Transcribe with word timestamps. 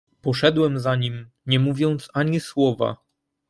"Poszedłem 0.21 0.79
za 0.79 0.95
nim, 0.95 1.29
nie 1.45 1.59
mówiąc 1.59 2.09
ani 2.13 2.39
słowa." 2.39 2.97